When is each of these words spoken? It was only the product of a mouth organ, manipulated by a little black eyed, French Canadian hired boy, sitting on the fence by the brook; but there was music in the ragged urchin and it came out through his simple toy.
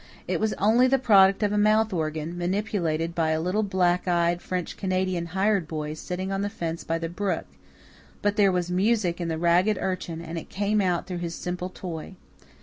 It 0.27 0.39
was 0.39 0.53
only 0.53 0.87
the 0.87 0.97
product 0.97 1.43
of 1.43 1.51
a 1.53 1.59
mouth 1.59 1.93
organ, 1.93 2.35
manipulated 2.35 3.13
by 3.13 3.29
a 3.29 3.39
little 3.39 3.61
black 3.61 4.07
eyed, 4.07 4.41
French 4.41 4.75
Canadian 4.75 5.27
hired 5.27 5.67
boy, 5.67 5.93
sitting 5.93 6.31
on 6.31 6.41
the 6.41 6.49
fence 6.49 6.83
by 6.83 6.97
the 6.97 7.07
brook; 7.07 7.45
but 8.23 8.35
there 8.35 8.51
was 8.51 8.71
music 8.71 9.21
in 9.21 9.27
the 9.27 9.37
ragged 9.37 9.77
urchin 9.79 10.19
and 10.19 10.39
it 10.39 10.49
came 10.49 10.81
out 10.81 11.05
through 11.05 11.19
his 11.19 11.35
simple 11.35 11.69
toy. 11.69 12.15